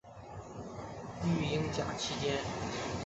[1.23, 2.39] 育婴假期间